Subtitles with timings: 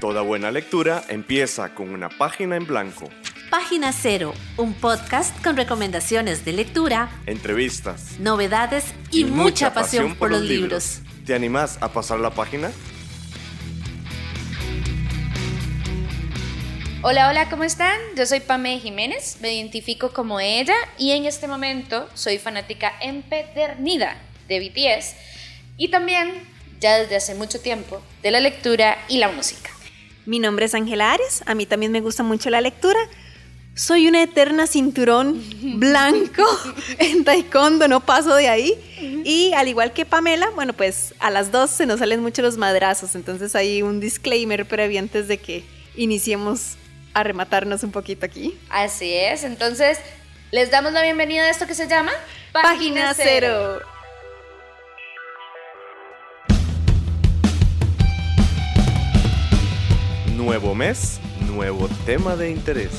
[0.00, 3.10] Toda buena lectura empieza con una página en blanco.
[3.50, 10.42] Página Cero, un podcast con recomendaciones de lectura, entrevistas, novedades y, mucha, pasión, por los
[10.42, 11.00] libros.
[11.26, 12.70] ¿Te animás a pasar la página?
[17.02, 17.98] Hola, hola, ¿cómo están?
[18.16, 24.16] Yo soy Pame Jiménez, me identifico como ella y en este momento soy fanática empedernida
[24.46, 25.16] de BTS
[25.76, 26.46] y también,
[26.78, 29.70] ya desde hace mucho tiempo, de la lectura y la música.
[30.28, 33.00] Mi nombre es Ángela Ares, a mí también me gusta mucho la lectura.
[33.74, 35.42] Soy una eterna cinturón
[35.78, 36.44] blanco
[36.98, 39.22] en taekwondo, no paso de ahí.
[39.24, 42.58] Y al igual que Pamela, bueno, pues a las dos se nos salen mucho los
[42.58, 45.64] madrazos, entonces hay un disclaimer previo antes de que
[45.96, 46.76] iniciemos
[47.14, 48.54] a rematarnos un poquito aquí.
[48.68, 49.96] Así es, entonces
[50.50, 52.12] les damos la bienvenida a esto que se llama
[52.52, 53.80] Página, Cero.
[60.48, 62.92] Nuevo mes, nuevo tema de interés.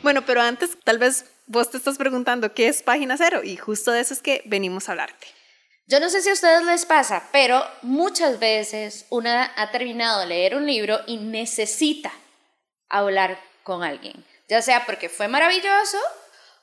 [0.00, 3.90] Bueno, pero antes tal vez vos te estás preguntando qué es página cero y justo
[3.90, 5.26] de eso es que venimos a hablarte.
[5.88, 10.26] Yo no sé si a ustedes les pasa, pero muchas veces una ha terminado de
[10.26, 12.12] leer un libro y necesita
[12.88, 15.98] hablar con alguien, ya sea porque fue maravilloso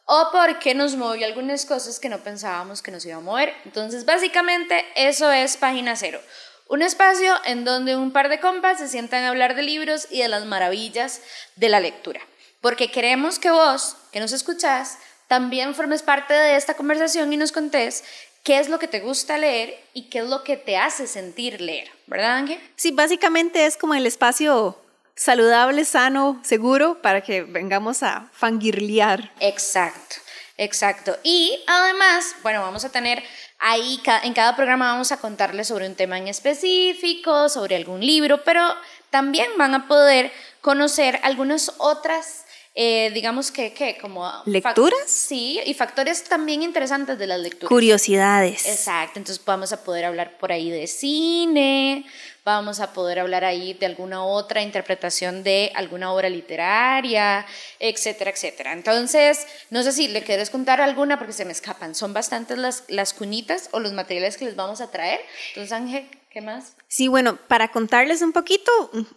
[0.06, 3.54] o porque nos movió algunas cosas que no pensábamos que nos iba a mover.
[3.66, 6.22] Entonces, básicamente, eso es página cero.
[6.68, 10.22] Un espacio en donde un par de compas se sientan a hablar de libros y
[10.22, 11.22] de las maravillas
[11.56, 12.22] de la lectura.
[12.60, 17.52] Porque queremos que vos, que nos escuchás, también formes parte de esta conversación y nos
[17.52, 18.04] contés
[18.44, 21.62] qué es lo que te gusta leer y qué es lo que te hace sentir
[21.62, 22.60] leer, ¿verdad, Ángel?
[22.76, 24.80] Sí, básicamente es como el espacio
[25.16, 29.32] saludable, sano, seguro para que vengamos a fangirlear.
[29.40, 30.18] Exacto,
[30.58, 31.18] exacto.
[31.24, 33.24] Y además, bueno, vamos a tener
[33.60, 38.44] Ahí en cada programa vamos a contarles sobre un tema en específico, sobre algún libro,
[38.44, 38.62] pero
[39.10, 42.46] también van a poder conocer algunas otras
[42.78, 43.98] eh, digamos que, ¿qué?
[44.00, 44.30] Como...
[44.46, 45.00] ¿Lecturas?
[45.08, 47.70] Sí, y factores también interesantes de las lecturas.
[47.70, 48.66] Curiosidades.
[48.66, 52.06] Exacto, entonces vamos a poder hablar por ahí de cine,
[52.46, 57.44] vamos a poder hablar ahí de alguna otra interpretación de alguna obra literaria,
[57.80, 58.72] etcétera, etcétera.
[58.72, 62.84] Entonces, no sé si le quieres contar alguna porque se me escapan, son bastantes las,
[62.88, 65.20] las cunitas o los materiales que les vamos a traer.
[65.50, 66.76] Entonces, Ángel, ¿qué más?
[66.90, 68.70] Sí, bueno, para contarles un poquito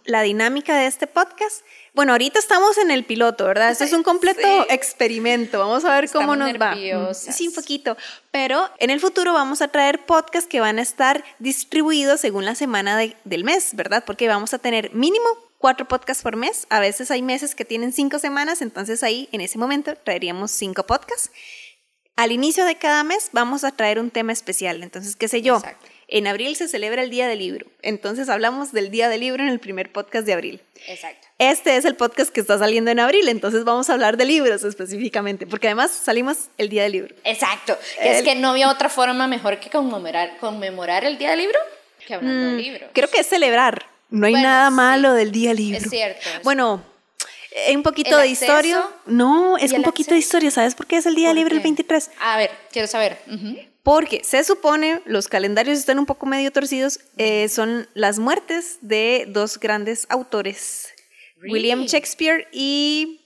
[0.05, 3.71] la dinámica de este podcast, bueno, ahorita estamos en el piloto, ¿verdad?
[3.71, 5.59] Esto es un completo experimento.
[5.59, 6.77] Vamos a ver cómo nos va.
[7.13, 7.97] Sí, un poquito.
[8.31, 12.55] Pero en el futuro vamos a traer podcasts que van a estar distribuidos según la
[12.55, 14.05] semana del mes, ¿verdad?
[14.05, 16.67] Porque vamos a tener mínimo cuatro podcasts por mes.
[16.69, 20.85] A veces hay meses que tienen cinco semanas, entonces ahí en ese momento traeríamos cinco
[20.85, 21.31] podcasts.
[22.15, 24.83] Al inicio de cada mes vamos a traer un tema especial.
[24.83, 25.57] Entonces, qué sé yo.
[25.57, 27.67] Exacto en abril se celebra el Día del Libro.
[27.81, 30.61] Entonces hablamos del Día del Libro en el primer podcast de abril.
[30.87, 31.27] Exacto.
[31.37, 34.63] Este es el podcast que está saliendo en abril, entonces vamos a hablar de libros
[34.63, 37.15] específicamente, porque además salimos el Día del Libro.
[37.23, 37.77] Exacto.
[38.01, 41.59] Es que no había otra forma mejor que conmemorar, conmemorar el Día del Libro
[42.05, 42.87] que hablando del mm, libro.
[42.93, 43.85] Creo que es celebrar.
[44.09, 45.77] No hay nada malo del Día del Libro.
[45.77, 46.27] Es cierto.
[46.43, 46.83] Bueno,
[47.73, 48.83] un poquito de historia.
[49.05, 50.49] No, es un poquito de historia.
[50.49, 52.09] ¿Sabes por qué es el Día del Libro el 23?
[52.21, 53.17] A ver, quiero saber.
[53.89, 59.25] Porque se supone, los calendarios están un poco medio torcidos, eh, son las muertes de
[59.27, 60.93] dos grandes autores,
[61.41, 63.25] William Shakespeare y...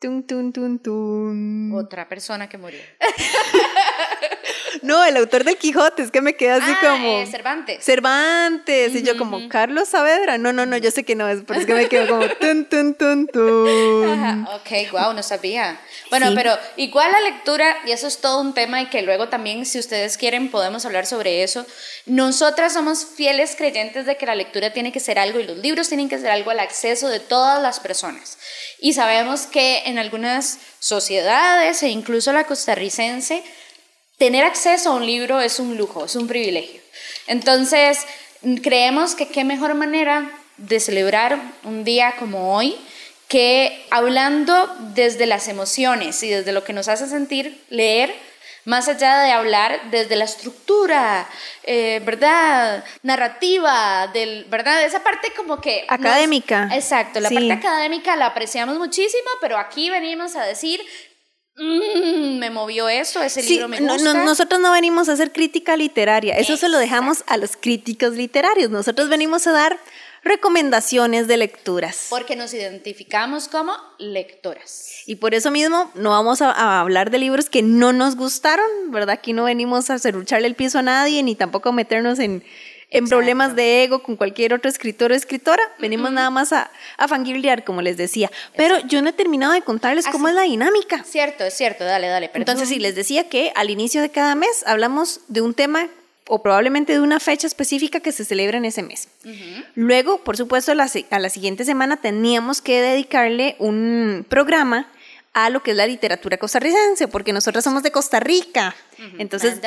[0.00, 1.72] Tun, tun, tun, tun.
[1.72, 2.80] Otra persona que murió.
[4.86, 7.18] No, el autor del Quijote, es que me queda así ah, como.
[7.18, 7.84] Eh, Cervantes.
[7.84, 8.94] Cervantes.
[8.94, 10.38] y yo, como, Carlos Saavedra.
[10.38, 12.66] No, no, no, yo sé que no es, pero es que me quedo como tun,
[12.66, 14.46] tun, tun, tun.
[14.46, 15.80] ok, wow, no sabía.
[16.08, 19.66] Bueno, pero igual la lectura, y eso es todo un tema, y que luego también,
[19.66, 21.66] si ustedes quieren, podemos hablar sobre eso.
[22.06, 25.88] Nosotras somos fieles creyentes de que la lectura tiene que ser algo, y los libros
[25.88, 28.38] tienen que ser algo al acceso de todas las personas.
[28.78, 33.42] Y sabemos que en algunas sociedades, e incluso la costarricense,
[34.18, 36.80] tener acceso a un libro es un lujo, es un privilegio.
[37.26, 38.06] Entonces,
[38.62, 42.76] creemos que qué mejor manera de celebrar un día como hoy
[43.28, 48.14] que hablando desde las emociones y desde lo que nos hace sentir leer,
[48.64, 51.28] más allá de hablar desde la estructura,
[51.64, 52.84] eh, ¿verdad?
[53.02, 54.84] Narrativa, del, ¿verdad?
[54.84, 55.84] Esa parte como que...
[55.88, 56.68] Académica.
[56.72, 60.80] exacto, la parte académica la apreciamos muchísimo, pero aquí venimos a decir
[61.58, 64.12] Mm, me movió eso, ese libro me gusta.
[64.12, 68.12] No, nosotros no venimos a hacer crítica literaria, eso se lo dejamos a los críticos
[68.12, 68.70] literarios.
[68.70, 69.78] Nosotros venimos a dar
[70.22, 72.08] recomendaciones de lecturas.
[72.10, 75.02] Porque nos identificamos como lectoras.
[75.06, 79.10] Y por eso mismo no vamos a, hablar de libros que no nos gustaron, ¿verdad?
[79.10, 82.44] Aquí no venimos a cerrucharle el piso a nadie ni tampoco meternos en,
[82.90, 85.62] en problemas de ego con cualquier otro escritor o escritora.
[85.78, 88.30] Venimos nada más a, a fangirlear, como les decía.
[88.56, 91.02] Pero yo no he terminado de contarles cómo es la dinámica.
[91.04, 92.30] Cierto, es cierto, dale, dale.
[92.34, 95.88] Entonces, sí, les decía que al inicio de cada mes hablamos de un tema
[96.28, 99.08] o probablemente de una fecha específica que se celebra en ese mes.
[99.74, 104.88] Luego, por supuesto, a la, a la siguiente semana teníamos que dedicarle un programa
[105.34, 108.74] a lo que es la literatura costarricense, porque nosotros somos de Costa Rica.
[109.18, 109.60] Entonces,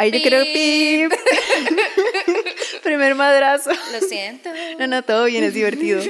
[0.00, 1.12] ahí yo creo pip.
[2.82, 3.70] Primer madrazo.
[3.92, 4.50] Lo siento.
[4.78, 6.02] No, no, todo bien, es divertido.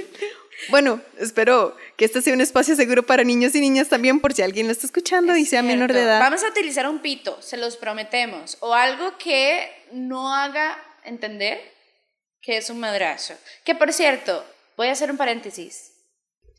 [0.68, 4.42] Bueno, espero que este sea un espacio seguro para niños y niñas también, por si
[4.42, 6.20] alguien lo está escuchando y sea menor de edad.
[6.20, 11.60] Vamos a utilizar un pito, se los prometemos, o algo que no haga entender
[12.42, 13.34] que es un madrazo.
[13.64, 14.44] Que por cierto,
[14.76, 15.92] voy a hacer un paréntesis.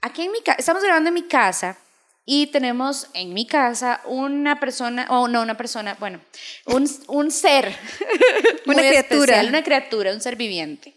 [0.02, 1.78] Aquí en mi casa, estamos grabando en mi casa
[2.26, 6.22] y tenemos en mi casa una persona, o no una persona, bueno,
[6.66, 7.76] un, un ser,
[8.66, 10.96] una criatura, una criatura, un ser viviente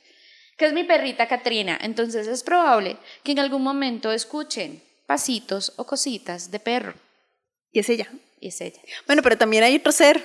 [0.56, 1.78] que es mi perrita Katrina.
[1.80, 6.94] Entonces es probable que en algún momento escuchen pasitos o cositas de perro.
[7.72, 8.08] Y es ella.
[8.40, 8.80] Y es ella.
[9.06, 10.22] Bueno, pero también hay otro ser,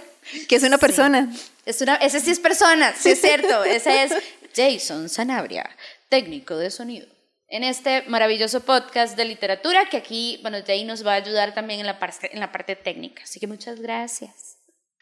[0.48, 1.34] que es una persona.
[1.66, 3.64] Es una, ese sí es persona, sí es cierto.
[3.64, 4.14] ese es
[4.56, 5.70] Jason Sanabria,
[6.10, 7.08] técnico de sonido.
[7.52, 11.80] En este maravilloso podcast de literatura que aquí, bueno, Jay nos va a ayudar también
[11.80, 13.24] en la, parte, en la parte técnica.
[13.24, 14.58] Así que muchas gracias.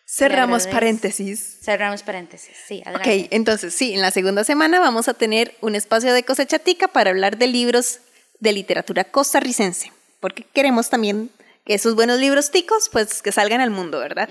[0.05, 1.59] Cerramos paréntesis.
[1.61, 2.81] Cerramos paréntesis, sí.
[2.85, 3.25] Adelante.
[3.25, 7.09] Ok, entonces sí, en la segunda semana vamos a tener un espacio de cosechatica para
[7.09, 7.99] hablar de libros
[8.39, 9.91] de literatura costarricense,
[10.21, 11.29] porque queremos también
[11.65, 14.29] que esos buenos libros ticos, pues que salgan al mundo, ¿verdad?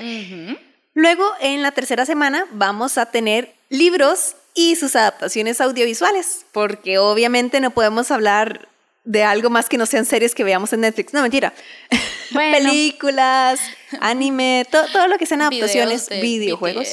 [0.94, 7.60] Luego, en la tercera semana, vamos a tener libros y sus adaptaciones audiovisuales, porque obviamente
[7.60, 8.68] no podemos hablar
[9.04, 11.12] de algo más que no sean series que veamos en Netflix.
[11.12, 11.52] No, mentira.
[12.32, 13.60] Películas,
[14.00, 16.88] anime, todo lo que sean adaptaciones, videojuegos.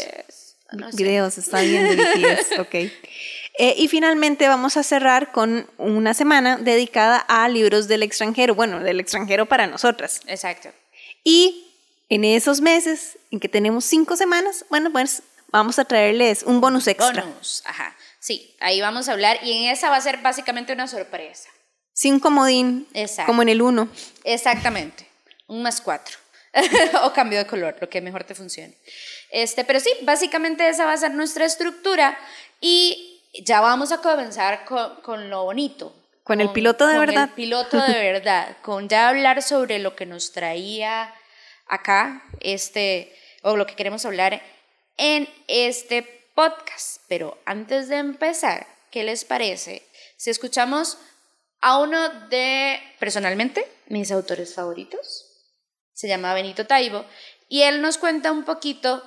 [0.94, 2.75] Videos, está bien de BTS, ok.
[2.75, 8.80] Eh, y finalmente vamos a cerrar con una semana dedicada a libros del extranjero, bueno,
[8.80, 10.21] del extranjero para nosotras.
[10.27, 10.69] Exacto.
[11.24, 11.68] Y
[12.09, 15.24] en esos meses en que tenemos cinco semanas, bueno, pues
[15.54, 17.24] vamos a traerles un bonus extra.
[17.24, 17.96] Bonus, ajá.
[18.20, 21.50] Sí, ahí vamos a hablar y en esa va a ser básicamente una sorpresa.
[21.94, 22.88] Sin comodín,
[23.28, 23.88] como en el 1.
[24.24, 25.08] Exactamente,
[25.48, 26.18] un más cuatro.
[27.04, 28.78] o cambio de color, lo que mejor te funcione.
[29.30, 32.18] Este, pero sí, básicamente esa va a ser nuestra estructura
[32.60, 35.96] y ya vamos a comenzar con, con lo bonito.
[36.24, 37.14] Con, el piloto de verdad.
[37.14, 41.14] Con el piloto de verdad, con ya hablar sobre lo que nos traía
[41.68, 44.42] acá, este, o lo que queremos hablar
[44.98, 46.04] en este
[46.36, 47.01] podcast.
[47.07, 49.88] Pero antes de empezar, ¿qué les parece
[50.18, 50.98] si escuchamos
[51.63, 51.98] a uno
[52.30, 55.25] de, personalmente, mis autores favoritos.
[55.94, 57.06] Se llama Benito Taibo
[57.48, 59.01] y él nos cuenta un poquito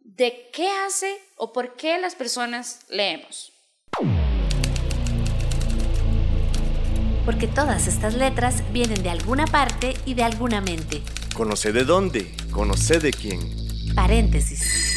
[0.00, 3.52] de qué hace o por qué las personas leemos.
[7.24, 11.02] Porque todas estas letras vienen de alguna parte y de alguna mente.
[11.34, 13.40] Conoce de dónde, conoce de quién.
[13.94, 14.93] Paréntesis.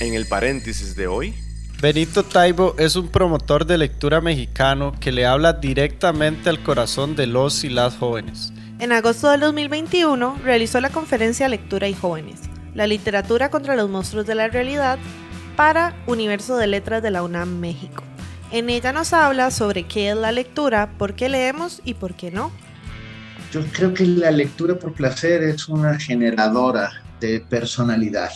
[0.00, 1.34] En el paréntesis de hoy
[1.80, 7.26] Benito Taibo es un promotor de lectura mexicano que le habla directamente al corazón de
[7.26, 8.52] los y las jóvenes.
[8.78, 12.40] En agosto del 2021 realizó la conferencia Lectura y Jóvenes,
[12.74, 14.98] la literatura contra los monstruos de la realidad
[15.56, 18.02] para Universo de Letras de la UNAM México.
[18.50, 22.30] En ella nos habla sobre qué es la lectura, por qué leemos y por qué
[22.30, 22.50] no.
[23.52, 28.30] Yo creo que la lectura por placer es una generadora de personalidad.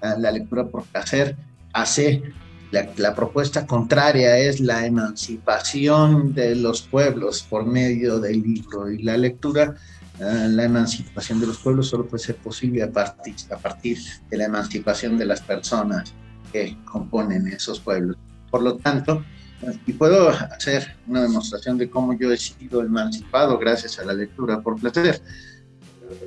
[0.00, 1.36] La lectura por placer
[1.72, 2.22] hace
[2.70, 9.16] la, propuesta contraria es la emancipación de los pueblos por medio del libro y la
[9.16, 9.74] lectura.
[10.20, 14.36] Eh, la emancipación de los pueblos solo puede ser posible a partir, a partir de
[14.36, 16.12] la emancipación de las personas
[16.52, 18.16] que componen esos pueblos.
[18.50, 19.24] Por lo tanto,
[19.86, 24.60] y puedo hacer una demostración de cómo yo he sido emancipado gracias a la lectura
[24.60, 25.22] por placer.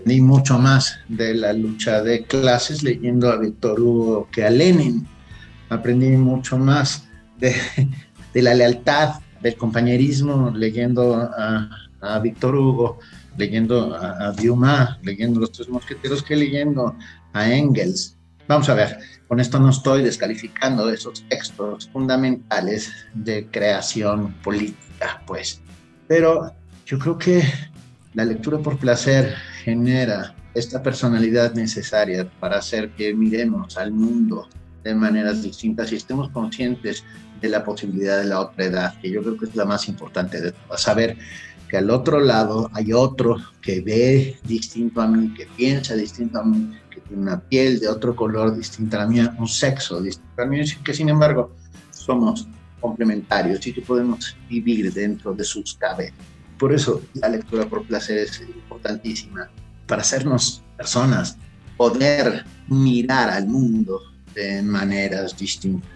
[0.06, 5.08] Ni mucho más de la lucha de clases leyendo a Víctor Hugo que a Lenin
[5.70, 7.08] aprendí mucho más
[7.40, 7.56] de,
[8.34, 11.70] la lealtad, del compañerismo, leyendo a,
[12.02, 13.00] a Víctor Hugo,
[13.38, 16.96] leyendo a, a, Dumas, leyendo Los Tres Mosqueteros, que leyendo
[17.34, 18.18] a Engels.
[18.48, 18.98] Vamos a ver,
[19.28, 25.62] con esto no estoy descalificando esos textos fundamentales de creación política, pues.
[26.08, 26.54] Pero
[26.86, 27.44] yo creo que
[28.14, 34.50] la lectura por placer genera esta personalidad necesaria para hacer que miremos al mundo
[34.84, 37.04] de maneras distintas y estemos conscientes
[37.40, 40.42] de la posibilidad de la otra edad, que yo creo que es la más importante
[40.42, 40.82] de todas.
[40.82, 41.18] Saber
[41.70, 46.44] que al otro lado hay otro que ve distinto a mí, que piensa distinto a
[46.44, 50.42] mí, que tiene una piel de otro color distinta a la mía, un sexo distinto
[50.42, 51.56] a mí, que sin embargo
[51.92, 52.46] somos
[52.82, 56.41] complementarios y que podemos vivir dentro de sus cabezas.
[56.62, 59.50] Por eso la lectura por placer es importantísima,
[59.88, 61.36] para hacernos personas,
[61.76, 64.00] poder mirar al mundo
[64.36, 65.90] de maneras distintas.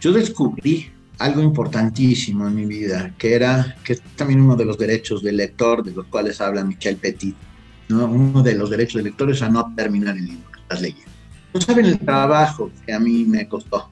[0.00, 5.22] Yo descubrí algo importantísimo en mi vida, que era que también uno de los derechos
[5.22, 7.36] del lector, de los cuales habla Michel Petit.
[7.90, 8.06] ¿no?
[8.06, 11.12] Uno de los derechos del lector es a no terminar el libro que estás leyendo.
[11.52, 13.90] No saben el trabajo que a mí me costó.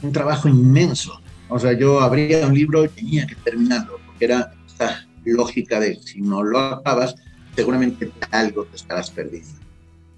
[0.00, 1.20] Un trabajo inmenso.
[1.50, 5.96] O sea, yo abría un libro y tenía que terminarlo, porque era esta lógica de
[5.96, 7.14] si no lo acabas,
[7.54, 9.50] seguramente algo te estarás perdiendo.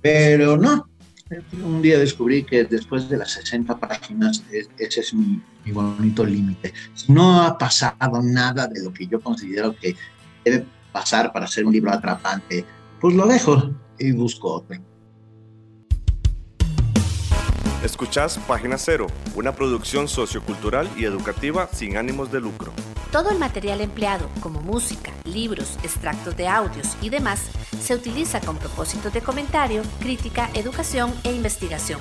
[0.00, 0.88] Pero no,
[1.62, 4.42] un día descubrí que después de las 60 páginas,
[4.78, 5.40] ese es mi,
[5.72, 6.72] bonito límite.
[6.94, 9.94] Si no ha pasado nada de lo que yo considero que
[10.44, 12.64] debe pasar para ser un libro atrapante,
[13.00, 14.78] pues lo dejo y busco otro.
[17.84, 22.72] Escuchás Página Cero, una producción sociocultural y educativa sin ánimos de lucro.
[23.12, 27.40] Todo el material empleado, como música, libros, extractos de audios y demás,
[27.80, 32.00] se utiliza con propósitos de comentario, crítica, educación e investigación.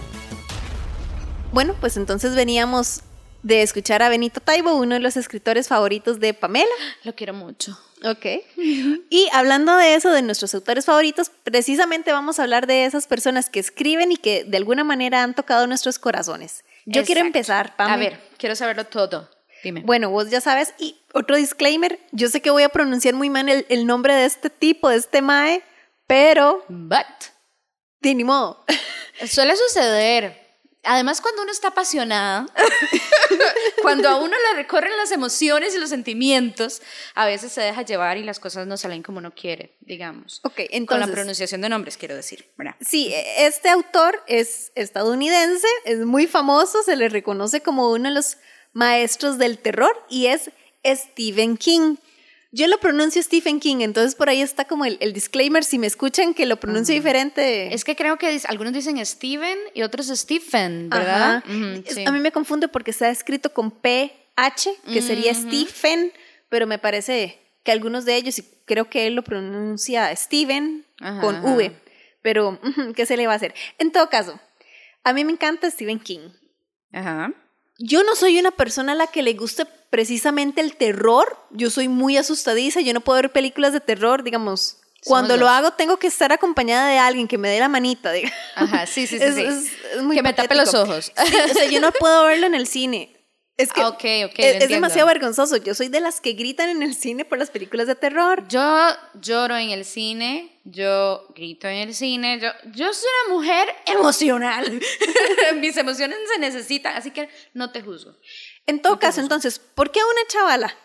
[1.54, 3.04] Bueno, pues entonces veníamos
[3.42, 6.68] de escuchar a Benito Taibo, uno de los escritores favoritos de Pamela.
[7.06, 7.80] Lo quiero mucho.
[8.04, 8.26] Ok.
[8.58, 13.50] Y hablando de eso, de nuestros autores favoritos, precisamente vamos a hablar de esas personas
[13.50, 16.66] que escriben y que de alguna manera han tocado nuestros corazones.
[16.86, 17.96] Yo quiero empezar, Pamela.
[17.96, 19.30] A ver, quiero saberlo todo.
[19.68, 19.82] Dime.
[19.82, 20.74] Bueno, vos ya sabes.
[20.80, 24.50] Y otro disclaimer, yo sé que voy a pronunciar muy mal el, nombre de este
[24.50, 25.62] tipo, de este Mae,
[26.08, 26.64] pero...
[26.70, 27.06] But.
[28.00, 28.64] De ni modo.
[29.30, 30.48] Suele suceder.
[30.84, 32.46] Además, cuando uno está apasionada,
[33.82, 36.82] cuando a uno le recorren las emociones y los sentimientos,
[37.14, 40.40] a veces se deja llevar y las cosas no salen como uno quiere, digamos.
[40.46, 40.88] Ok, entonces.
[40.88, 42.50] Con la pronunciación de nombres, quiero decir.
[42.80, 48.38] Sí, este autor es estadounidense, es muy famoso, se le reconoce como uno de los
[48.74, 50.52] maestros del terror y es
[50.86, 51.96] Stephen King.
[52.52, 56.34] Yo lo pronuncio Stephen King, entonces por ahí está como el, disclaimer, si me escuchan
[56.34, 57.74] que lo pronuncio diferente.
[57.74, 61.44] Es que creo que algunos dicen Steven y otros Stephen, ¿verdad?
[61.46, 66.14] A mí me confunde porque está escrito con PH, que sería Stephen,
[66.50, 70.86] pero me parece que algunos de ellos, y creo que él lo pronuncia Steven
[71.22, 71.74] con V,
[72.22, 72.60] pero
[72.96, 73.54] ¿qué se le va a hacer?
[73.78, 74.40] En todo caso,
[75.04, 76.30] a mí me encanta Stephen King.
[76.94, 77.34] Ajá.
[77.80, 81.38] Yo no soy una persona a la que le guste precisamente el terror.
[81.52, 84.78] Yo soy muy asustadiza, yo no puedo ver películas de terror, digamos.
[85.06, 88.12] Cuando lo hago tengo que estar acompañada de alguien que me dé la manita.
[88.56, 89.42] Ajá, sí, sí, sí.
[89.42, 89.72] Es,
[90.14, 91.12] que me tape los ojos.
[91.16, 93.17] o sea, yo no puedo verlo en el cine.
[93.58, 93.98] Es que ah,
[94.38, 95.58] es, demasiado vergonzoso.
[95.58, 98.48] Yo soy de las que gritan en el cine por las películas de terror.
[98.48, 103.68] Yo lloro en el cine, yo grito en el cine, yo, yo soy una mujer
[103.88, 104.80] emocional.
[105.56, 108.14] Mis emociones se necesitan, así que no te juzgo.
[108.68, 110.78] En todo caso, entonces, ¿por qué a una chavala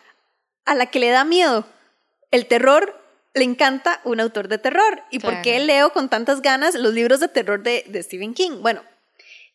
[0.65, 1.67] a la que le da miedo
[2.31, 2.99] el terror
[3.35, 5.03] le encanta un autor de terror?
[5.11, 8.61] ¿Y por qué leo con tantas ganas los libros de terror de, de Stephen King?
[8.61, 8.81] Bueno,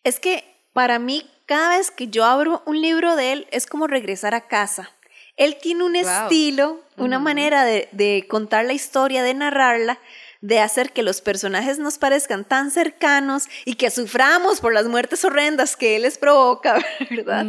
[0.04, 3.87] es que para mí cada vez que yo abro un libro de él es como
[3.87, 4.93] regresar a casa.
[5.38, 9.99] Él tiene un estilo, una manera de, contar la historia, de narrarla,
[10.43, 15.25] de hacer que los personajes nos parezcan tan cercanos y que suframos por las muertes
[15.25, 17.47] horrendas que él les provoca, ¿verdad?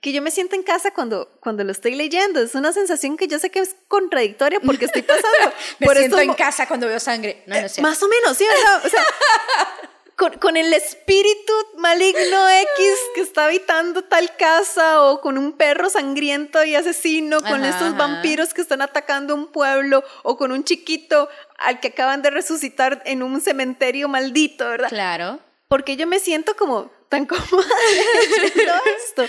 [0.00, 2.40] Que yo me siento en casa cuando, cuando lo estoy leyendo.
[2.40, 5.52] Es una sensación que yo sé que es contradictoria porque estoy pasando.
[5.80, 7.42] me siento en casa cuando veo sangre.
[7.46, 7.82] No, no sé.
[7.82, 8.44] Más o menos, sí.
[8.84, 9.02] O sea,
[10.16, 16.64] con, el espíritu maligno X que está habitando tal casa o con un perro sangriento
[16.64, 21.28] y asesino, con estos vampiros que están atacando un pueblo o con un chiquito
[21.58, 24.88] al que acaban de resucitar en un cementerio maldito, ¿verdad?
[24.88, 25.40] Claro.
[25.68, 29.24] Porque yo me siento como tan cómoda todo esto.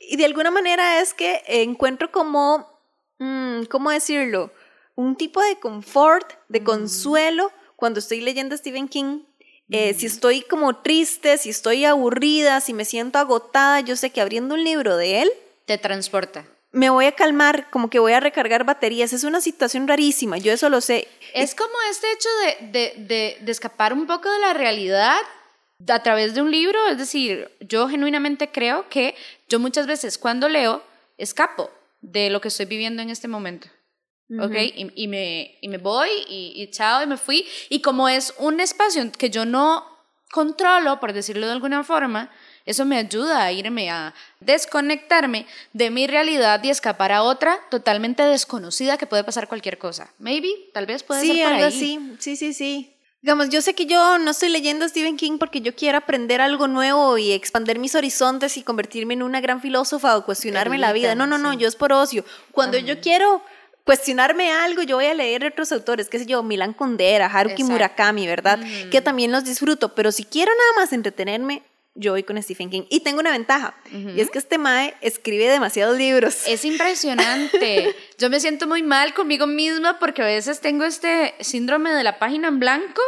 [0.00, 2.80] Y de alguna manera es que encuentro como,
[3.18, 4.50] mm, ¿cómo decirlo?
[4.94, 6.64] Un tipo de confort, de mm.
[6.64, 9.24] consuelo cuando estoy leyendo a Stephen King
[9.72, 14.20] eh, si estoy como triste, si estoy aburrida, si me siento agotada, yo sé que
[14.20, 15.30] abriendo un libro de él...
[15.64, 16.44] Te transporta.
[16.72, 19.12] Me voy a calmar, como que voy a recargar baterías.
[19.12, 21.08] Es una situación rarísima, yo eso lo sé.
[21.34, 22.28] Es como este hecho
[22.70, 25.18] de, de, de, escapar un poco de la realidad
[25.88, 26.78] a través de un libro.
[26.88, 29.14] Es decir, yo genuinamente creo que
[29.48, 30.82] yo muchas veces cuando leo
[31.18, 33.68] escapo de lo que estoy viviendo en este momento.
[34.40, 34.54] ¿Ok?
[34.94, 37.46] Y, me, y me voy y, y, chao, y me fui.
[37.68, 39.84] Y como es un espacio que yo no
[40.30, 42.30] controlo, por decirlo de alguna forma,
[42.64, 48.22] Eso me ayuda a irme a desconectarme de mi realidad y escapar a otra totalmente
[48.22, 50.12] desconocida que puede pasar cualquier cosa.
[50.18, 51.98] Maybe, tal vez puede ser por algo así.
[52.18, 52.88] Sí, sí, sí.
[53.20, 56.40] Digamos, yo sé que yo no estoy leyendo a Stephen King porque yo quiero aprender
[56.40, 60.92] algo nuevo y expandir mis horizontes y convertirme en una gran filósofa o cuestionarme la
[60.92, 61.14] vida.
[61.14, 62.24] No, no, no, yo es por ocio.
[62.50, 63.40] Cuando yo quiero
[63.84, 68.26] cuestionarme algo, yo voy a leer otros autores, qué sé yo, Milan Kundera, Haruki Murakami,
[68.26, 68.60] ¿verdad?
[68.90, 71.62] Que también los disfruto, pero si quiero nada más entretenerme,
[71.94, 72.84] yo voy con Stephen King.
[72.88, 76.46] Y tengo una ventaja, y es que este Mae escribe demasiados libros.
[76.46, 77.94] Es impresionante.
[78.18, 82.18] yo me siento muy mal conmigo misma porque a veces tengo este síndrome de la
[82.18, 83.02] página en blanco,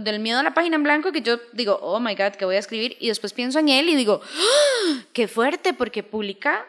[0.00, 2.56] del miedo a la página en blanco, que yo digo, oh my God, ¿qué voy
[2.56, 2.96] a escribir?
[3.00, 5.02] Y después pienso en él y digo, ¡Ah!
[5.12, 6.64] qué fuerte, porque publica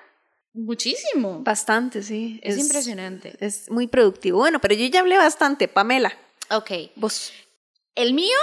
[0.54, 1.40] Muchísimo.
[1.44, 2.40] Bastante, sí.
[2.44, 3.36] Es, impresionante.
[3.40, 4.40] Es muy productivo.
[4.40, 6.12] Bueno, pero yo ya hablé bastante, Pamela.
[6.50, 6.72] Ok.
[6.96, 7.32] Vos.
[7.96, 8.38] El mío,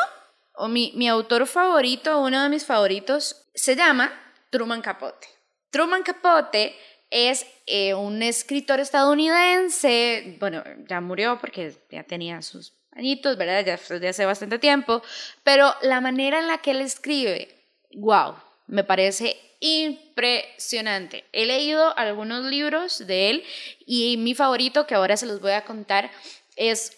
[0.55, 4.11] o mi, mi autor favorito, uno de mis favoritos, se llama
[4.51, 5.29] Truman Capote.
[5.71, 6.75] Truman Capote
[7.11, 13.65] es eh, un escritor estadounidense, bueno, ya murió porque ya tenía sus añitos, ¿verdad?
[13.65, 15.03] Ya desde hace bastante tiempo,
[15.43, 17.49] pero la manera en la que él escribe,
[17.95, 18.35] wow,
[18.67, 21.25] me parece impresionante.
[21.33, 23.45] He leído algunos libros de él
[23.87, 26.11] y mi favorito, que ahora se los voy a contar,
[26.57, 26.97] es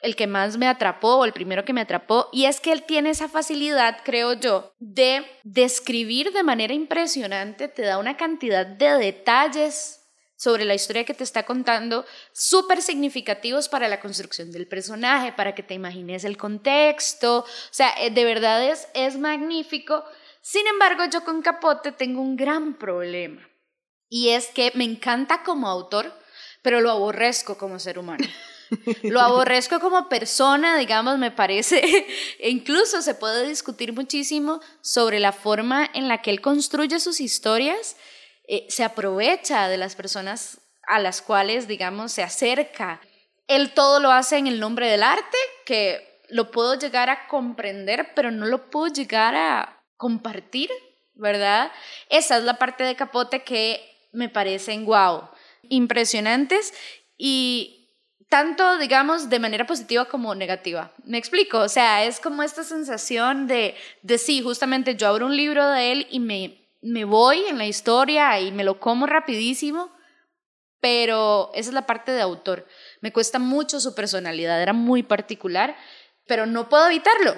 [0.00, 2.82] el que más me atrapó o el primero que me atrapó, y es que él
[2.82, 8.90] tiene esa facilidad, creo yo, de describir de manera impresionante, te da una cantidad de
[8.98, 10.02] detalles
[10.36, 15.54] sobre la historia que te está contando, súper significativos para la construcción del personaje, para
[15.54, 20.04] que te imagines el contexto, o sea, eh, de verdad es, es magnífico
[20.46, 23.48] sin embargo, yo con Capote tengo un gran problema.
[24.10, 26.12] Y es que me encanta como autor,
[26.60, 28.26] pero lo aborrezco como ser humano.
[29.04, 31.80] Lo aborrezco como persona, digamos, me parece,
[32.38, 37.20] e incluso se puede discutir muchísimo sobre la forma en la que él construye sus
[37.20, 37.96] historias,
[38.46, 43.00] eh, se aprovecha de las personas a las cuales, digamos, se acerca.
[43.46, 48.12] Él todo lo hace en el nombre del arte, que lo puedo llegar a comprender,
[48.14, 50.70] pero no lo puedo llegar a, compartir,
[51.14, 51.70] ¿verdad?
[52.08, 53.80] Esa es la parte de Capote que
[54.12, 55.28] me parecen wow,
[55.68, 56.72] impresionantes
[57.16, 57.84] y
[58.28, 60.92] tanto, digamos, de manera positiva como negativa.
[61.04, 65.36] Me explico, o sea, es como esta sensación de, de sí, justamente yo abro un
[65.36, 69.90] libro de él y me, me voy en la historia y me lo como rapidísimo,
[70.80, 72.66] pero esa es la parte de autor.
[73.00, 75.76] Me cuesta mucho su personalidad, era muy particular,
[76.26, 77.34] pero no puedo evitarlo,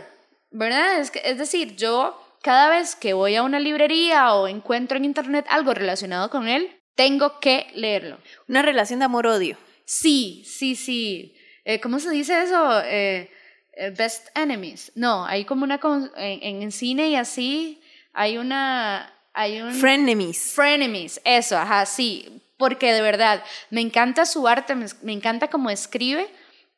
[0.51, 0.99] ¿verdad?
[0.99, 5.05] Es, que, es decir, yo cada vez que voy a una librería o encuentro en
[5.05, 8.21] internet algo relacionado con él, tengo que leerlo.
[8.47, 9.59] Una relación de amor-odio.
[9.85, 11.35] Sí, sí, sí.
[11.65, 12.81] Eh, ¿Cómo se dice eso?
[12.85, 13.29] Eh,
[13.73, 14.93] eh, best enemies.
[14.95, 15.81] No, hay como una...
[16.17, 17.83] En, en, cine y así
[18.13, 19.13] hay una...
[19.33, 19.75] Hay un...
[19.75, 20.53] Frenemies.
[20.55, 22.41] Frenemies, eso, ajá, sí.
[22.59, 26.29] Porque de verdad, me encanta su arte, me, me encanta cómo escribe,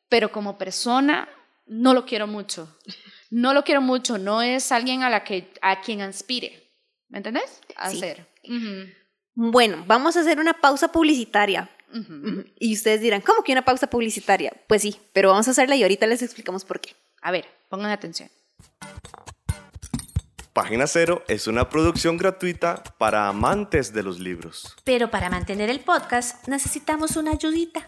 [0.09, 1.29] pero como persona
[1.67, 2.75] no lo quiero mucho
[3.29, 6.71] no lo quiero mucho, no es alguien a, la que, a quien aspire.
[7.09, 7.61] ¿Me entendés?
[7.75, 8.27] A ser.
[9.33, 11.69] Bueno, vamos a hacer una pausa publicitaria.
[12.59, 14.53] Y ustedes dirán, ¿cómo que una pausa publicitaria?
[14.67, 16.95] Pues sí, pero vamos a hacerla y ahorita les explicamos por qué.
[17.21, 18.29] A ver, pongan atención.
[20.53, 24.75] Página Cero es una producción gratuita para amantes de los libros.
[24.83, 27.87] Pero para mantener el podcast necesitamos una ayudita.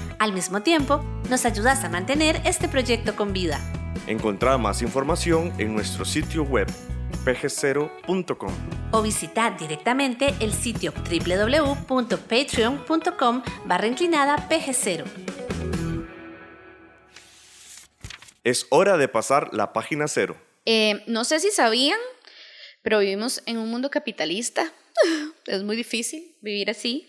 [0.21, 3.59] al mismo tiempo, nos ayudas a mantener este proyecto con vida.
[4.05, 6.67] Encontrar más información en nuestro sitio web
[7.25, 8.53] pg0.com
[8.91, 15.05] o visitar directamente el sitio www.patreon.com barra inclinada pg0.
[18.43, 20.37] Es hora de pasar la página cero.
[20.65, 21.97] Eh, no sé si sabían,
[22.83, 24.71] pero vivimos en un mundo capitalista
[25.45, 27.07] es muy difícil vivir así.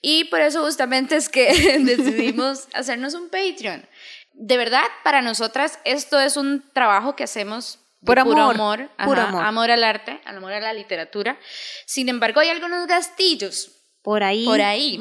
[0.00, 3.86] Y por eso justamente es que decidimos hacernos un Patreon.
[4.32, 9.70] De verdad, para nosotras esto es un trabajo que hacemos por amor, puro amor, amor.
[9.70, 11.38] al arte, amor a la literatura.
[11.86, 13.70] Sin embargo, hay algunos gastillos
[14.02, 15.00] por ahí, por ahí,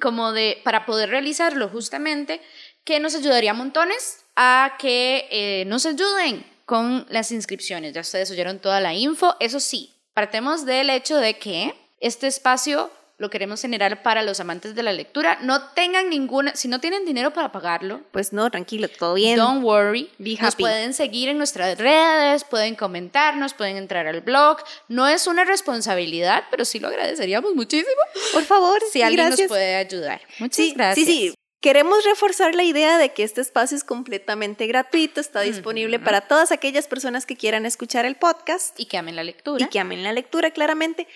[0.00, 2.40] como de para poder realizarlo justamente,
[2.84, 7.92] que nos ayudaría montones a que eh, nos ayuden con las inscripciones.
[7.92, 9.36] Ya ustedes oyeron toda la info.
[9.40, 14.76] Eso sí, partemos del hecho de que este espacio lo queremos generar para los amantes
[14.76, 15.38] de la lectura.
[15.42, 18.00] No tengan ninguna, si no tienen dinero para pagarlo.
[18.12, 19.36] Pues no, tranquilo, todo bien.
[19.36, 20.08] Don't worry.
[20.40, 24.58] Nos pueden seguir en nuestras redes, pueden comentarnos, pueden entrar al blog.
[24.86, 28.00] No es una responsabilidad, pero sí lo agradeceríamos muchísimo.
[28.32, 30.20] Por favor, si alguien nos puede ayudar.
[30.38, 31.06] Muchas gracias.
[31.06, 31.34] Sí, sí.
[31.60, 36.52] Queremos reforzar la idea de que este espacio es completamente gratuito, está disponible para todas
[36.52, 38.78] aquellas personas que quieran escuchar el podcast.
[38.78, 39.64] Y que amen la lectura.
[39.64, 41.08] Y que amen la lectura, claramente.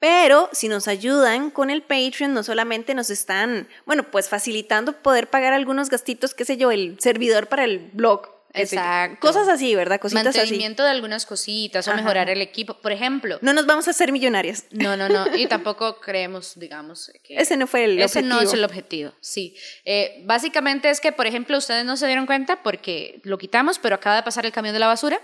[0.00, 5.28] Pero si nos ayudan con el Patreon, no solamente nos están, bueno, pues facilitando poder
[5.28, 8.40] pagar algunos gastitos, qué sé yo, el servidor para el blog.
[8.54, 9.20] Exacto.
[9.20, 10.00] Cosas así, ¿verdad?
[10.00, 12.74] Cositas Mantenimiento de algunas cositas o mejorar el equipo.
[12.74, 13.38] Por ejemplo.
[13.42, 14.64] No nos vamos a hacer millonarios.
[14.70, 15.36] No, no, no.
[15.36, 17.36] Y tampoco creemos, digamos, que.
[17.36, 18.06] Ese no fue el objetivo.
[18.06, 19.54] Ese no es el objetivo, sí.
[19.84, 23.94] Eh, básicamente es que, por ejemplo, ustedes no se dieron cuenta porque lo quitamos, pero
[23.94, 25.20] acaba de pasar el camión de la basura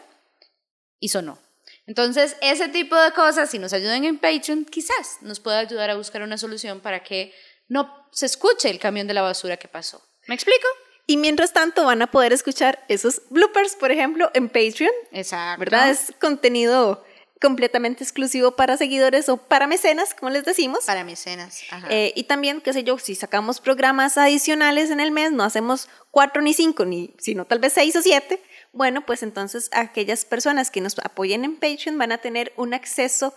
[1.01, 1.46] y sonó.
[1.87, 5.97] Entonces, ese tipo de cosas, si nos ayudan en Patreon, quizás nos pueda ayudar a
[5.97, 7.33] buscar una solución para que
[7.69, 10.03] no se escuche el camión de la basura que pasó.
[10.27, 10.67] ¿Me explico?
[11.07, 14.91] Y mientras tanto van a poder escuchar esos bloopers, por ejemplo, en Patreon.
[15.13, 15.61] Exacto.
[15.61, 15.91] ¿Verdad?
[15.91, 17.05] Es contenido
[17.41, 20.85] completamente exclusivo para seguidores o para mecenas, como les decimos.
[20.87, 21.63] Para mecenas.
[21.71, 21.87] Ajá.
[21.91, 25.89] Eh, y también, qué sé yo, si sacamos programas adicionales en el mes, no hacemos
[26.11, 28.43] cuatro ni cinco, ni, sino tal vez seis o siete,
[28.77, 33.35] bueno, pues entonces aquellas personas que nos apoyen en Patreon van a tener un acceso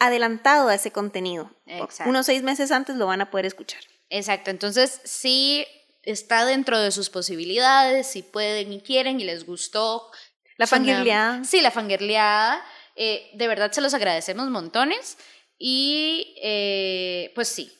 [0.00, 1.54] adelantado a ese contenido.
[1.66, 2.10] Exacto.
[2.10, 3.80] Unos seis meses antes lo van a poder escuchar.
[4.10, 5.64] Exacto, entonces sí
[6.02, 10.10] está dentro de sus posibilidades, si pueden y quieren y les gustó.
[10.56, 11.44] La fangirleada.
[11.44, 12.62] Sí, la fangirleada.
[12.96, 15.16] Eh, de verdad se los agradecemos montones
[15.58, 17.72] y eh, pues sí.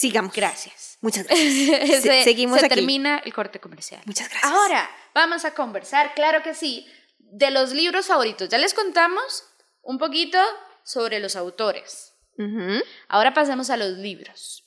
[0.00, 0.34] Sigamos.
[0.34, 0.96] Gracias.
[1.02, 2.02] Muchas gracias.
[2.02, 4.00] se, seguimos se termina el corte comercial.
[4.06, 4.50] Muchas gracias.
[4.50, 6.86] Ahora, vamos a conversar, claro que sí,
[7.18, 8.48] de los libros favoritos.
[8.48, 9.44] Ya les contamos
[9.82, 10.38] un poquito
[10.84, 12.14] sobre los autores.
[13.08, 14.64] Ahora pasemos a los libros.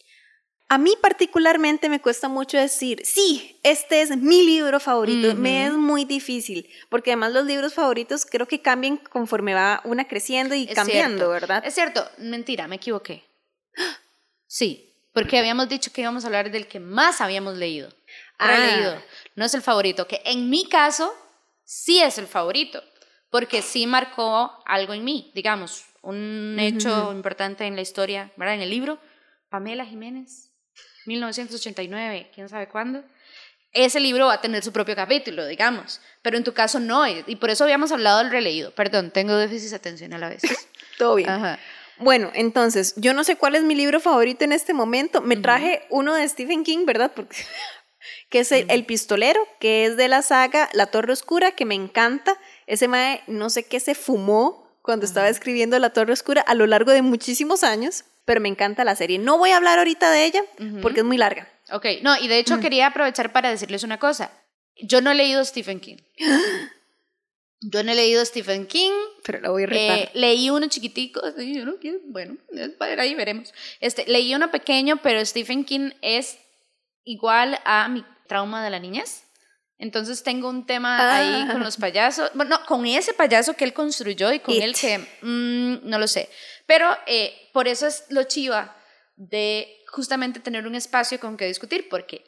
[0.69, 5.33] A mí particularmente me cuesta mucho decir, sí, este es mi libro favorito.
[5.33, 10.07] Me es muy difícil, porque además los libros favoritos creo que cambian conforme va una
[10.07, 11.63] creciendo y cambiando, ¿verdad?
[11.65, 13.23] Es cierto, mentira, me equivoqué.
[14.45, 17.89] Sí, porque habíamos dicho que íbamos a hablar del que más habíamos leído.
[18.39, 18.57] Ah.
[18.57, 19.01] leído
[19.35, 21.13] no es el favorito, que en mi caso
[21.63, 22.83] sí es el favorito,
[23.29, 28.55] porque sí marcó algo en mí, digamos, un hecho importante en la historia, ¿verdad?
[28.55, 28.99] En el libro,
[29.49, 30.51] Pamela Jiménez,
[31.05, 33.03] 1989, quién sabe cuándo.
[33.71, 37.35] Ese libro va a tener su propio capítulo, digamos, pero en tu caso no, y
[37.37, 38.71] por eso habíamos hablado del releído.
[38.71, 40.41] Perdón, tengo déficit de atención a la vez.
[40.97, 41.29] Todo bien.
[41.97, 45.21] Bueno, entonces, yo no sé cuál es mi libro favorito en este momento.
[45.21, 47.11] Me traje uno de Stephen King, ¿verdad?
[47.15, 47.37] Porque
[48.29, 52.37] que es el, Pistolero, que es de la saga La Torre Oscura, que me encanta.
[52.67, 56.67] Ese mae, no sé qué se fumó cuando estaba escribiendo La Torre Oscura a lo
[56.67, 59.19] largo de muchísimos años, pero me encanta la serie.
[59.19, 60.43] No voy a hablar ahorita de ella
[60.81, 61.47] porque es muy larga.
[61.71, 64.31] Ok, no, y de hecho quería aprovechar para decirles una cosa.
[64.75, 65.97] Yo no he leído Stephen King.
[67.63, 68.91] Yo no he leído Stephen King.
[69.23, 69.99] Pero lo voy a retar.
[69.99, 72.37] Eh, leí uno chiquitico, yo no quiero, bueno,
[72.79, 73.53] ahí veremos.
[73.79, 76.37] Este, leí uno pequeño, pero Stephen King es
[77.03, 79.23] igual a mi trauma de la niñez.
[79.77, 83.73] Entonces tengo un tema ahí con los payasos, bueno, no, con ese payaso que él
[83.73, 86.29] construyó y con él que, mm, no lo sé.
[86.65, 88.77] Pero eh, por eso es lo chiva
[89.17, 92.23] de justamente tener un espacio con que discutir, porque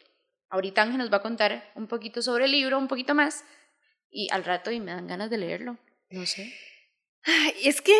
[0.49, 3.45] ahorita Ángel nos va a contar un poquito sobre el libro, un poquito más,
[4.15, 5.77] y al rato y me dan ganas de leerlo,
[6.09, 6.53] no sé.
[7.63, 7.93] es que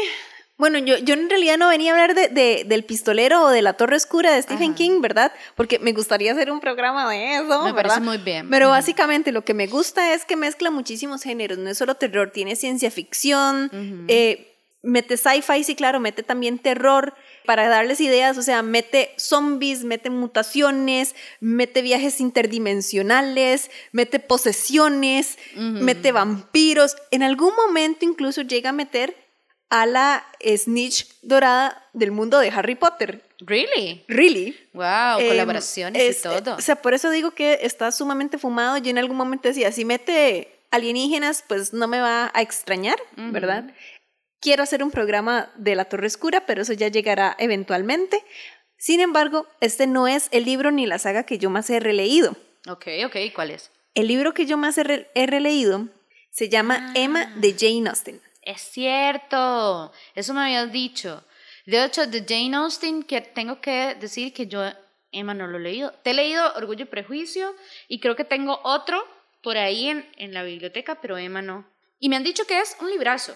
[0.58, 3.74] bueno, yo, yo en realidad no venía a hablar de, del pistolero o de la
[3.74, 5.34] torre oscura de Stephen King, ¿verdad?
[5.56, 8.50] Porque me gustaría hacer un programa de eso, me parece muy bien.
[8.50, 12.32] Pero básicamente lo que me gusta es que mezcla muchísimos géneros, no es solo terror,
[12.32, 13.70] tiene ciencia ficción,
[14.08, 14.55] eh,
[14.86, 17.14] mete sci-fi, sí, claro, mete también terror
[17.46, 26.12] para darles ideas, o sea, mete zombies, mete mutaciones, mete viajes interdimensionales, mete posesiones, mete
[26.12, 29.16] vampiros, en algún momento incluso llega a meter
[29.70, 33.24] a la snitch dorada del mundo de Harry Potter.
[33.40, 34.06] Really?
[34.08, 34.56] Really.
[34.74, 36.56] Wow, em, colaboraciones y todo.
[36.56, 38.78] O sea, por eso digo que está sumamente fumado.
[38.78, 43.74] Yo en algún momento decía, si mete alienígenas, pues no me va a extrañar, ¿verdad?
[44.40, 48.24] Quiero hacer un programa de la Torre Oscura, pero eso ya llegará eventualmente.
[48.78, 52.36] Sin embargo, este no es el libro ni la saga que yo más he releído.
[52.68, 53.72] Ok, ok, ¿cuál es?
[53.94, 55.88] El libro que yo más he, releído
[56.30, 57.58] se llama Emma de ah.
[57.58, 58.22] Jane Austen.
[58.42, 61.24] Es cierto, eso me habías dicho.
[61.66, 64.62] De hecho, de Jane Austen, que tengo que decir que yo,
[65.12, 65.92] Emma, no lo he leído.
[66.04, 67.56] Te he leído Orgullo y Prejuicio
[67.88, 69.04] y creo que tengo otro
[69.42, 71.66] por ahí en, en la biblioteca, pero Emma no.
[72.00, 73.36] Y me han dicho que es un librazo.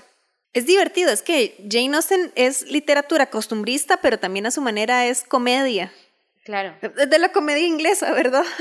[0.54, 5.24] Es divertido, es que Jane Austen es literatura costumbrista, pero también a su manera es
[5.24, 5.92] comedia.
[6.44, 6.76] Claro.
[6.82, 8.44] De la comedia inglesa, ¿verdad?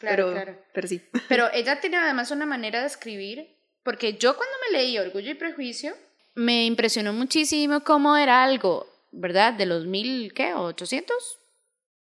[0.00, 0.58] Claro, claro.
[0.74, 1.00] Pero sí.
[1.28, 5.34] Pero ella tiene además una manera de escribir, porque yo cuando me leí Orgullo y
[5.34, 5.94] Prejuicio,
[6.34, 9.54] me impresionó muchísimo cómo era algo, ¿verdad?
[9.54, 10.54] De los mil, ¿qué?
[10.54, 11.06] ¿800?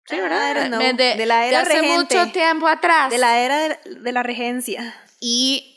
[0.06, 0.56] Sí, ¿verdad?
[0.96, 3.10] de, la era de hace mucho tiempo atrás.
[3.10, 4.96] De la era de, la regencia.
[5.20, 5.73] Y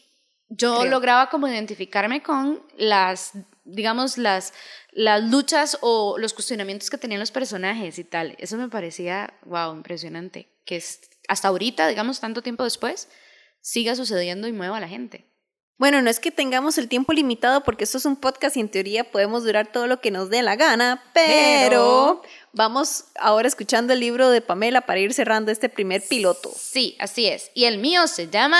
[0.48, 3.32] yo lograba como identificarme con las,
[3.64, 4.52] digamos, las,
[4.92, 8.37] las luchas o los cuestionamientos que tenían los personajes y tal.
[8.38, 10.48] Eso me parecía, wow, impresionante.
[10.64, 10.82] Que
[11.28, 13.09] hasta ahorita, digamos, tanto tiempo después,
[13.61, 15.26] siga sucediendo y mueva a la gente.
[15.78, 18.70] Bueno, no es que tengamos el tiempo limitado porque esto es un podcast y en
[18.70, 24.00] teoría podemos durar todo lo que nos dé la gana, pero, vamos ahora escuchando el
[24.00, 26.50] libro de Pamela para ir cerrando este primer piloto.
[26.56, 27.50] Sí, así es.
[27.52, 28.59] Y el mío se llama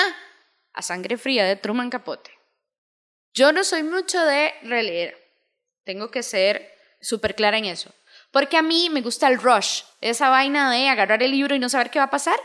[0.77, 2.31] A Sangre Fría de Truman Capote.
[3.35, 5.19] Yo no soy mucho de releer.
[5.85, 7.93] Tengo que ser súper clara en eso.
[8.31, 11.69] Porque a mí me gusta el rush, esa vaina de agarrar el libro y no
[11.69, 12.39] saber qué va a pasar,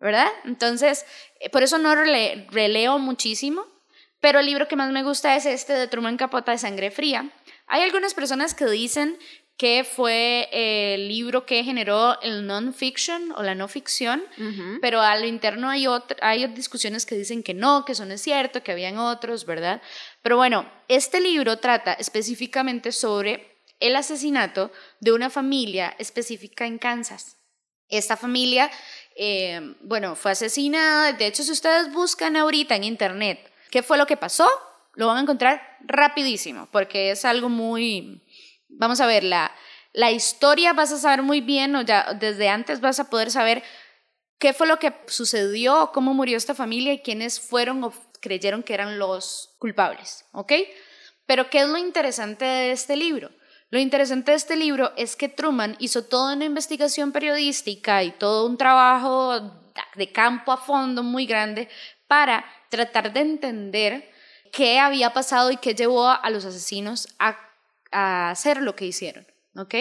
[0.00, 0.28] ¿verdad?
[0.44, 1.06] Entonces,
[1.38, 3.66] eh, por eso no releo muchísimo
[4.20, 7.30] pero el libro que más me gusta es este de Truman Capote de Sangre Fría.
[7.66, 9.18] Hay algunas personas que dicen
[9.58, 14.24] que fue el libro que generó el non-fiction o la no ficción,
[14.80, 15.84] pero a lo interno hay,
[16.22, 19.82] hay discusiones que dicen que no, que eso no es cierto, que habían otros, ¿verdad?
[20.22, 27.36] Pero bueno, este libro trata específicamente sobre el asesinato de una familia específica en Kansas.
[27.90, 28.70] Esta familia,
[29.16, 34.06] eh, bueno, fue asesinada, de hecho si ustedes buscan ahorita en internet, ¿Qué fue lo
[34.06, 34.48] que pasó?
[34.94, 38.22] Lo van a encontrar rapidísimo, porque es algo muy...
[38.68, 39.52] Vamos a ver, la,
[39.92, 43.62] la historia vas a saber muy bien, o ya desde antes vas a poder saber
[44.38, 48.74] qué fue lo que sucedió, cómo murió esta familia y quiénes fueron o creyeron que
[48.74, 50.52] eran los culpables, ¿ok?
[51.26, 53.30] Pero ¿qué es lo interesante de este libro?
[53.70, 58.46] Lo interesante de este libro es que Truman hizo toda una investigación periodística y todo
[58.46, 61.68] un trabajo de campo a fondo muy grande
[62.06, 64.10] para tratar de entender
[64.52, 67.36] qué había pasado y qué llevó a los asesinos a,
[67.90, 69.74] hacer lo que hicieron, ¿ok?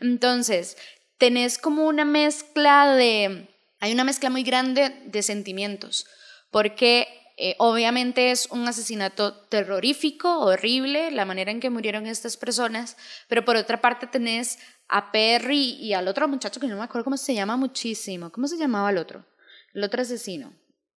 [0.00, 0.76] Entonces,
[1.18, 3.48] tenés como una mezcla de,
[3.80, 6.06] hay una mezcla muy grande de sentimientos,
[6.50, 12.96] porque eh, obviamente es un asesinato terrorífico, horrible, la manera en que murieron estas personas,
[13.28, 17.04] pero por otra parte tenés a Perry y al otro muchacho que no me acuerdo
[17.04, 19.26] cómo se llama muchísimo, ¿cómo se llamaba el otro?
[19.72, 20.52] El otro asesino.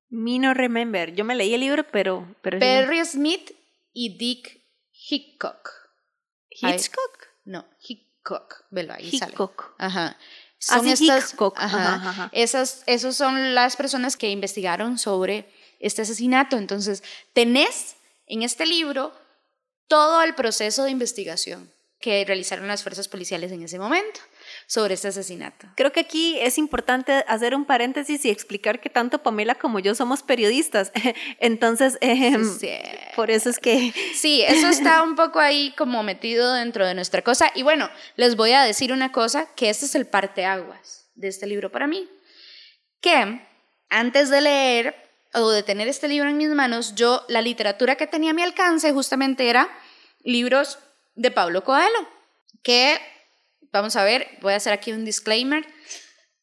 [0.08, 1.14] Me no remember.
[1.14, 2.36] Yo me leí el libro, pero...
[2.42, 3.52] pero Perry Smith
[3.92, 4.60] y Dick
[4.92, 5.83] Hickok.
[6.60, 7.28] ¿Hitchcock?
[7.44, 8.64] No, Hickok.
[8.70, 9.74] Velo ahí Hickok.
[9.78, 10.16] Ajá.
[10.58, 16.56] Son estas, Ajá, Esas, esos son las personas que investigaron sobre este asesinato.
[16.56, 17.02] Entonces,
[17.34, 19.12] tenés en este libro
[19.88, 24.20] todo el proceso de investigación que realizaron las fuerzas policiales en ese momento
[24.66, 25.66] sobre este asesinato.
[25.76, 29.94] Creo que aquí es importante hacer un paréntesis y explicar que tanto Pamela como yo
[29.94, 30.92] somos periodistas.
[31.40, 32.44] Entonces, em,
[33.16, 33.92] por eso es que...
[34.14, 37.50] Sí, eso está un poco ahí como metido dentro de nuestra cosa.
[37.54, 41.46] Y bueno, les voy a decir una cosa, que este es el parteaguas de este
[41.46, 42.08] libro para mí.
[43.00, 43.40] Que
[43.88, 44.96] antes de leer
[45.34, 48.42] o de tener este libro en mis manos, yo la literatura que tenía a mi
[48.42, 49.68] alcance justamente era
[50.22, 50.78] libros
[51.14, 52.08] de Pablo Coelho,
[52.62, 52.98] que
[53.78, 55.66] vamos a ver, voy a hacer aquí un disclaimer.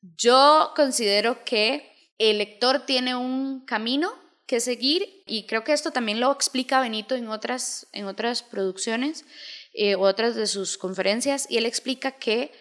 [0.01, 4.13] Yo considero que el lector tiene un camino
[4.45, 9.25] que seguir y creo que esto también lo explica Benito en otras, en otras producciones
[9.73, 12.51] eh, otras de sus conferencias y él explica que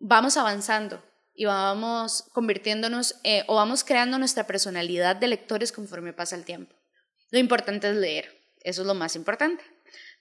[0.00, 1.00] vamos avanzando
[1.32, 6.74] y vamos convirtiéndonos eh, o vamos creando nuestra personalidad de lectores conforme pasa el tiempo.
[7.30, 9.62] Lo importante es leer, eso es lo más importante.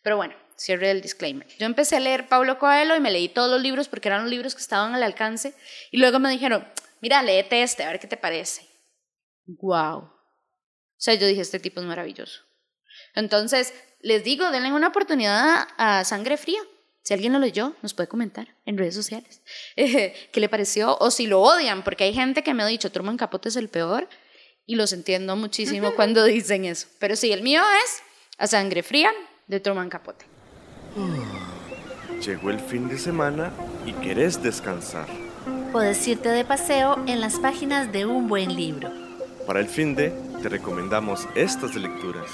[0.03, 1.47] Pero bueno, cierre el disclaimer.
[1.57, 4.29] Yo empecé a leer Pablo Coelho y me leí todos los libros porque eran los
[4.29, 5.53] libros que estaban al alcance
[5.91, 6.67] y luego me dijeron,
[7.01, 8.67] mira, léete este, a ver qué te parece.
[9.45, 9.97] Wow.
[9.97, 10.11] O
[10.97, 12.41] sea, yo dije, este tipo es maravilloso.
[13.13, 16.59] Entonces, les digo, denle una oportunidad a Sangre Fría.
[17.03, 19.43] Si alguien lo leyó, nos puede comentar en redes sociales
[19.75, 23.17] qué le pareció o si lo odian, porque hay gente que me ha dicho, Truman
[23.17, 24.09] Capote es el peor
[24.65, 26.87] y los entiendo muchísimo cuando dicen eso.
[26.99, 28.01] Pero sí, el mío es
[28.37, 29.11] A Sangre Fría
[29.45, 30.34] de Truman Capote.
[32.25, 33.51] Llegó el fin de semana
[33.85, 35.07] y querés descansar.
[35.71, 38.89] Puedes irte de paseo en las páginas de un buen libro.
[39.45, 42.27] Para el fin de, te recomendamos estas lecturas.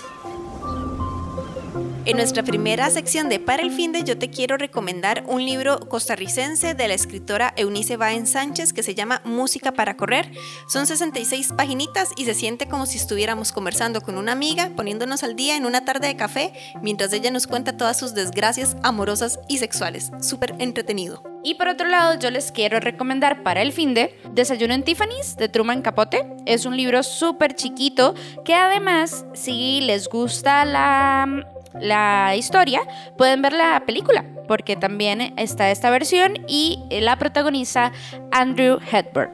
[2.03, 5.79] En nuestra primera sección de Para el Fin de yo te quiero recomendar un libro
[5.81, 10.31] costarricense de la escritora Eunice Baen Sánchez que se llama Música para correr.
[10.67, 15.35] Son 66 paginitas y se siente como si estuviéramos conversando con una amiga, poniéndonos al
[15.35, 19.59] día en una tarde de café, mientras ella nos cuenta todas sus desgracias amorosas y
[19.59, 20.09] sexuales.
[20.21, 21.21] Súper entretenido.
[21.43, 25.37] Y por otro lado, yo les quiero recomendar para el fin de Desayuno en Tiffany's
[25.37, 26.27] de Truman Capote.
[26.47, 31.47] Es un libro súper chiquito que además, si les gusta la,
[31.79, 32.81] la historia,
[33.17, 37.91] pueden ver la película porque también está esta versión y la protagoniza
[38.31, 39.31] Andrew Hepburn.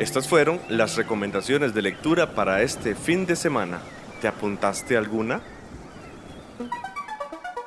[0.00, 3.80] Estas fueron las recomendaciones de lectura para este fin de semana.
[4.20, 5.40] ¿Te apuntaste alguna?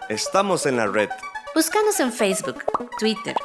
[0.09, 1.09] Estamos en la red.
[1.55, 2.63] Búscanos en Facebook,
[2.99, 3.35] Twitter,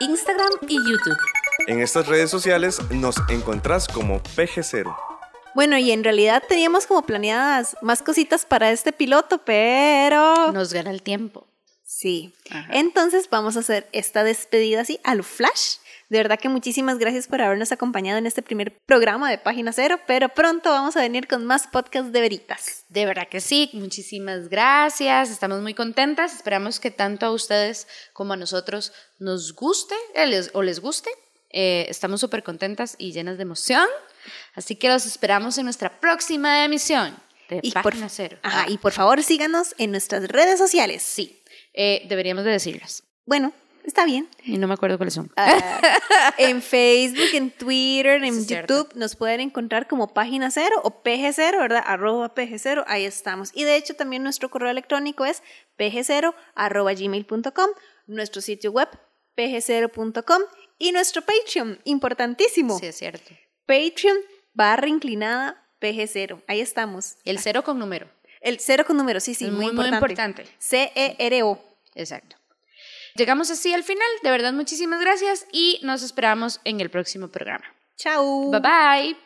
[0.00, 1.18] Instagram y YouTube.
[1.66, 5.15] En estas redes sociales nos encontrás como PG0.
[5.56, 10.52] Bueno, y en realidad teníamos como planeadas más cositas para este piloto, pero...
[10.52, 11.46] Nos gana el tiempo.
[11.82, 12.34] Sí.
[12.70, 15.76] Entonces vamos a hacer esta despedida así a lo flash.
[16.10, 19.98] De verdad que muchísimas gracias por habernos acompañado en este primer programa de Página Cero,
[20.06, 22.84] pero pronto vamos a venir con más podcasts de veritas.
[22.90, 28.34] De verdad que sí, muchísimas gracias, estamos muy contentas, esperamos que tanto a ustedes como
[28.34, 31.08] a nosotros nos guste eh, o les guste.
[31.48, 33.86] Eh, estamos súper contentas y llenas de emoción,
[34.54, 37.16] así que los esperamos en nuestra próxima emisión
[37.48, 38.38] de Página Cero.
[38.42, 41.02] Ajá, y por favor síganos en nuestras redes sociales.
[41.02, 41.42] Sí,
[41.74, 43.02] eh, deberíamos de decirlas.
[43.24, 43.52] Bueno,
[43.86, 44.28] Está bien.
[44.42, 45.30] Y no me acuerdo cuáles son.
[45.36, 45.80] Ah,
[46.38, 51.84] en Facebook, en Twitter, en YouTube nos pueden encontrar como página cero o pg0, ¿verdad?
[51.86, 53.52] Arroba pg0, ahí estamos.
[53.54, 55.40] Y de hecho también nuestro correo electrónico es
[55.78, 57.70] pg0 arroba gmail.com,
[58.08, 58.88] nuestro sitio web
[59.36, 60.42] pg0.com
[60.78, 62.78] y nuestro Patreon, importantísimo.
[62.80, 63.34] Sí, es cierto.
[63.66, 64.16] Patreon
[64.54, 67.16] barra inclinada pg0, ahí estamos.
[67.24, 68.08] El cero con número.
[68.40, 70.46] El cero con número, sí, sí, muy, muy importante.
[70.58, 71.58] C-E-R-O.
[71.94, 72.36] Exacto.
[73.16, 74.06] Llegamos así al final.
[74.22, 77.64] De verdad, muchísimas gracias y nos esperamos en el próximo programa.
[77.96, 78.50] Chao.
[78.50, 79.16] Bye bye.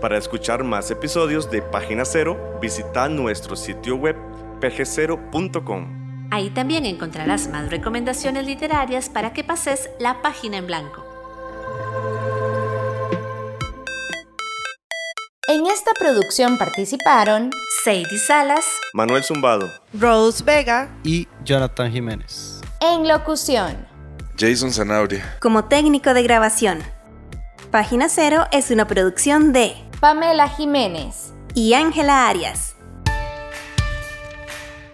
[0.00, 4.16] Para escuchar más episodios de Página Cero, visita nuestro sitio web
[4.60, 6.05] pg0.com.
[6.30, 11.04] Ahí también encontrarás más recomendaciones literarias para que pases la página en blanco.
[15.48, 17.50] En esta producción participaron
[17.84, 22.60] Sadie Salas, Manuel Zumbado, Rose Vega y Jonathan Jiménez.
[22.80, 23.86] En locución,
[24.36, 25.36] Jason Zanabria.
[25.40, 26.80] Como técnico de grabación.
[27.70, 32.75] Página Cero es una producción de Pamela Jiménez y Ángela Arias.